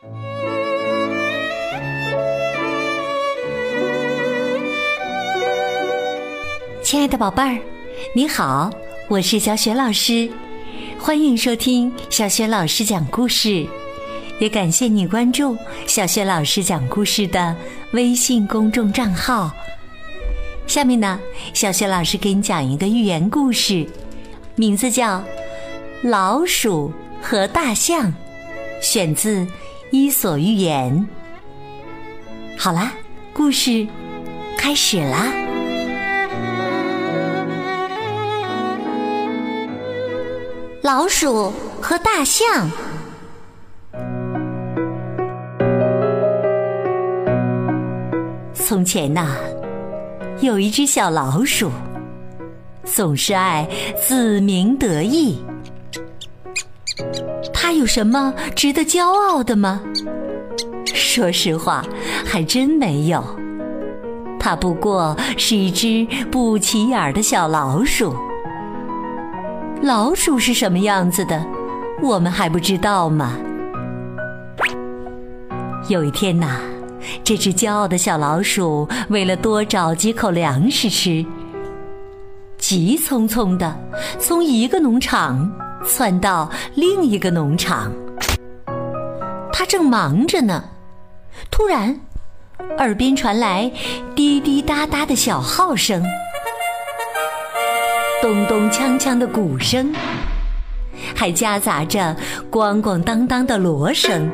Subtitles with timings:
[0.00, 0.08] 亲
[7.00, 7.58] 爱的宝贝儿，
[8.14, 8.70] 你好，
[9.08, 10.30] 我是小雪老师，
[11.00, 13.66] 欢迎收听小雪老师讲故事，
[14.38, 15.58] 也感谢你关注
[15.88, 17.56] 小雪老师讲故事的
[17.90, 19.50] 微信公众账号。
[20.68, 21.18] 下面呢，
[21.52, 23.84] 小雪老师给你讲一个寓言故事，
[24.54, 25.18] 名字叫
[26.02, 28.06] 《老鼠和大象》，
[28.80, 29.40] 选自
[29.90, 31.08] 《伊索寓言》。
[32.58, 32.92] 好啦，
[33.32, 33.86] 故事
[34.56, 35.32] 开始啦。
[40.82, 42.70] 老鼠和大象。
[48.52, 49.36] 从前呐，
[50.42, 51.70] 有一只小老鼠，
[52.84, 53.66] 总是爱
[54.06, 55.38] 自鸣得意。
[57.68, 59.82] 它有什么值得骄傲的吗？
[60.86, 61.84] 说实话，
[62.24, 63.22] 还真没有。
[64.40, 68.16] 它不过是一只不起眼的小老鼠。
[69.82, 71.44] 老鼠是什么样子的，
[72.02, 73.34] 我们还不知道吗？
[75.90, 76.60] 有一天呐，
[77.22, 81.22] 这只骄傲的小老鼠为了多找几口粮食吃，
[82.56, 83.78] 急匆匆的
[84.18, 85.52] 从一个农场
[85.86, 87.92] 窜到另一个农场。
[89.52, 90.64] 它正忙着呢，
[91.50, 91.98] 突然，
[92.78, 93.70] 耳边传来
[94.14, 96.02] 滴滴答答的小号声。
[98.20, 99.94] 咚咚锵锵的鼓声，
[101.14, 102.16] 还夹杂着
[102.50, 104.30] 咣咣当当的锣声。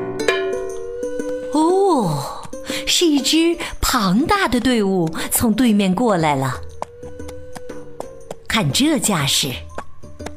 [1.53, 2.41] 哦，
[2.87, 6.55] 是一支庞大的队伍从对面过来了。
[8.47, 9.49] 看这架势，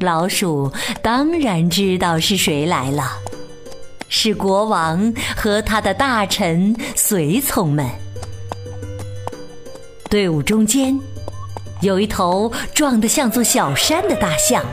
[0.01, 3.05] 老鼠当然知道是谁来了，
[4.09, 7.87] 是国王和他的大臣随从们。
[10.09, 10.99] 队伍中间。
[11.81, 14.65] 有一头壮得像座小山的大象，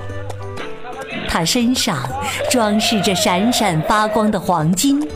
[1.29, 2.09] 它身上
[2.50, 5.07] 装饰着闪闪发光的黄金，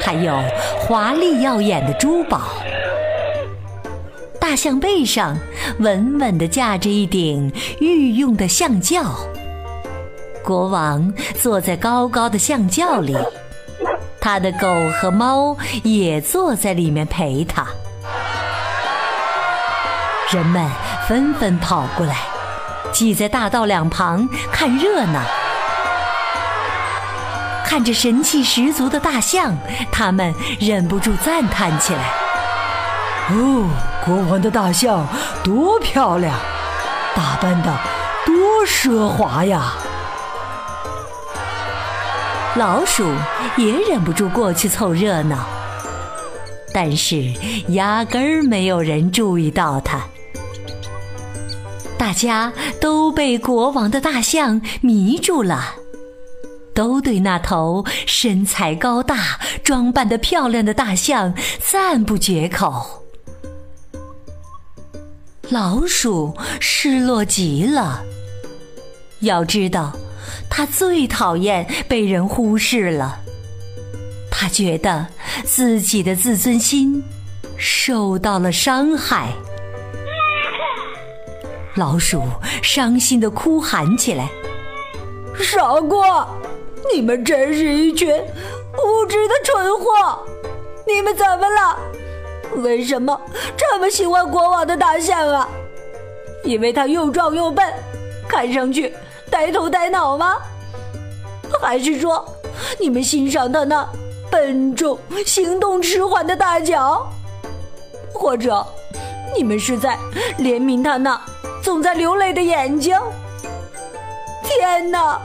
[0.00, 0.42] 还有
[0.80, 2.50] 华丽耀眼的珠宝。
[4.40, 5.38] 大象背上
[5.78, 9.14] 稳稳地架着一顶御用的象轿，
[10.44, 13.16] 国王坐在高高的象轿里，
[14.20, 14.68] 他的狗
[15.00, 17.66] 和猫也坐在里面陪他。
[20.30, 20.68] 人们。
[21.08, 22.18] 纷纷跑过来，
[22.92, 25.20] 挤在大道两旁看热闹。
[27.66, 29.56] 看着神气十足的大象，
[29.90, 32.12] 他们忍不住赞叹起来
[33.34, 33.68] ：“哦，
[34.04, 35.04] 国王的大象
[35.42, 36.32] 多漂亮，
[37.16, 37.76] 打扮的
[38.24, 39.72] 多奢华呀！”
[42.56, 43.04] 老鼠
[43.56, 45.46] 也忍不住过去凑热闹，
[46.74, 47.32] 但是
[47.68, 50.04] 压根儿没有人注意到它。
[51.96, 55.76] 大家都被国王的大象迷住了，
[56.74, 63.04] 都对那头身材高大、装扮的漂亮的大象赞不绝口。
[65.50, 68.02] 老鼠失落极了，
[69.20, 69.92] 要知道，
[70.48, 73.18] 他最讨厌被人忽视了。
[74.30, 75.06] 他觉得
[75.44, 77.02] 自己的自尊心
[77.56, 79.28] 受到了伤害。
[81.76, 82.22] 老鼠
[82.62, 84.28] 伤心的哭喊起来
[85.38, 86.26] ：“傻瓜，
[86.92, 90.18] 你们真是一群无知的蠢货！
[90.86, 91.78] 你们怎么了？
[92.56, 93.20] 为什么
[93.56, 95.48] 这么喜欢国王的大象啊？
[96.44, 97.64] 因为它又壮又笨，
[98.26, 98.92] 看上去
[99.30, 100.36] 呆头呆脑吗？
[101.60, 102.24] 还是说
[102.78, 103.88] 你们欣赏他那
[104.30, 107.06] 笨重、行动迟缓的大脚？
[108.12, 108.66] 或者
[109.34, 109.98] 你们是在
[110.38, 111.20] 怜悯他那……”
[111.62, 112.98] 总在流泪的眼睛。
[114.42, 115.20] 天哪，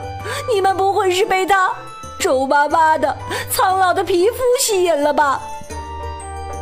[0.52, 1.72] 你们不会是被他
[2.20, 3.16] 皱巴巴的、
[3.50, 5.40] 苍老的皮肤吸引了吧？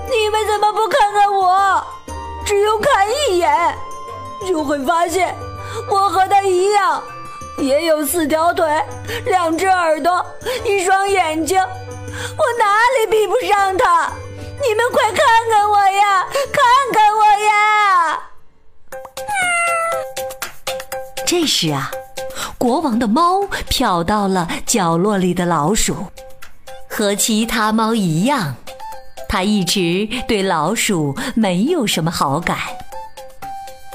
[0.09, 1.85] 你们怎么不看看我？
[2.47, 3.77] 只用看一眼，
[4.47, 5.35] 就会发现
[5.91, 7.03] 我和他一样，
[7.59, 8.67] 也有四条腿、
[9.27, 10.25] 两只耳朵、
[10.65, 11.59] 一双眼睛。
[11.61, 14.13] 我哪里比不上他？
[14.63, 15.19] 你们快看
[15.51, 16.27] 看我呀！
[16.53, 16.63] 看
[16.93, 18.21] 看我呀！
[21.27, 21.91] 这时啊，
[22.57, 26.07] 国王的猫瞟到了角落里的老鼠，
[26.89, 28.55] 和其他猫一样，
[29.29, 32.57] 它一直对老鼠没有什么好感。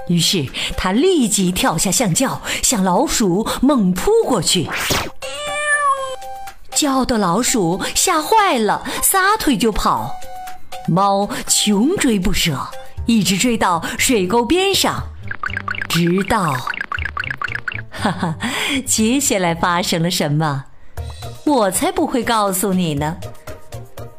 [0.10, 0.46] 于是，
[0.76, 4.68] 它立即跳下象轿，向老鼠猛扑过去。
[6.72, 10.16] 骄傲的老鼠吓坏了，撒腿就跑。
[10.88, 12.68] 猫穷追不舍，
[13.06, 15.04] 一直追到水沟边上，
[15.88, 16.54] 直到……
[17.92, 18.36] 哈哈，
[18.86, 20.66] 接下来发生了什么？
[21.46, 23.18] 我才不会告诉你呢，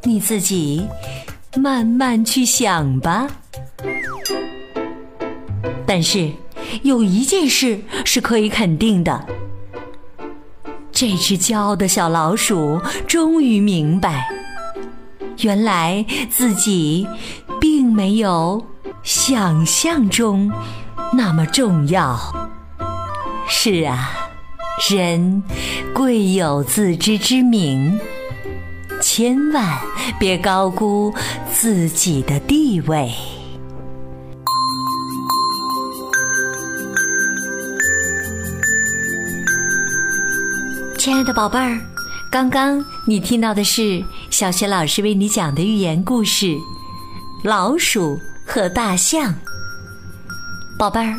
[0.03, 0.87] 你自己
[1.57, 3.27] 慢慢去想吧。
[5.93, 6.31] 但是
[6.85, 9.27] 有一件事是可以肯定的。
[10.93, 14.29] 这只骄傲的小老鼠终于明白，
[15.41, 17.09] 原来自己
[17.61, 18.65] 并没有
[19.03, 20.49] 想象中
[21.13, 22.17] 那么重要。
[23.49, 24.13] 是啊，
[24.89, 25.43] 人
[25.93, 27.99] 贵有自知之明，
[29.01, 29.77] 千万
[30.21, 31.13] 别高估
[31.51, 33.11] 自己的地位。
[41.01, 41.81] 亲爱的宝贝儿，
[42.31, 46.45] 刚刚你听到的是小学老师为你讲的寓言故事
[47.43, 49.33] 《老鼠和大象》。
[50.79, 51.19] 宝贝儿，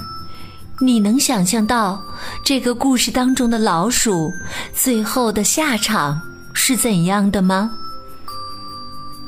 [0.79, 1.99] 你能想象到
[2.45, 4.31] 这个故事当中的老鼠
[4.71, 6.21] 最后的下场
[6.53, 7.71] 是怎样的吗？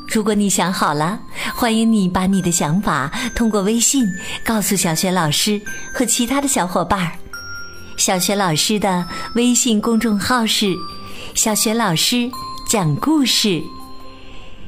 [0.08, 1.20] 如果你想好了，
[1.56, 4.08] 欢迎你把你的想法通过微信
[4.46, 5.60] 告诉小学老师
[5.92, 7.14] 和其他的小伙伴儿。
[7.98, 9.06] 小学老师的
[9.36, 10.76] 微信公众号是
[11.36, 12.30] “小学老师
[12.68, 13.62] 讲故事”，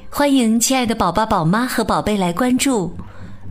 [0.09, 2.95] 欢迎亲爱的宝宝、宝妈和宝贝来关注。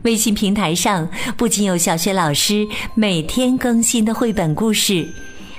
[0.03, 5.07] 微信平台上不仅有小学老师每天更新的绘本故事，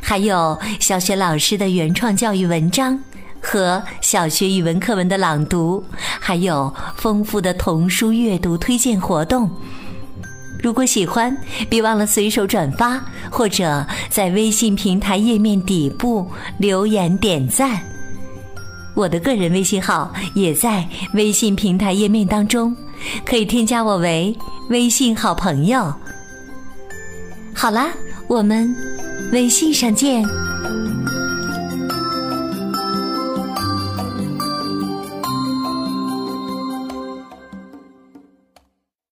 [0.00, 2.98] 还有小学老师的原创教育文章
[3.40, 5.84] 和小学语文课文的朗读，
[6.20, 9.50] 还有丰富的童书阅读推荐活动。
[10.66, 11.36] 如果喜欢，
[11.70, 16.28] 别忘了随手转发，或者在微信平台页面底部
[16.58, 17.80] 留言点赞。
[18.92, 20.84] 我的个人微信号也在
[21.14, 22.76] 微信平台页面当中，
[23.24, 24.36] 可以添加我为
[24.68, 25.94] 微信好朋友。
[27.54, 27.90] 好啦，
[28.26, 28.74] 我们
[29.30, 30.24] 微信上见。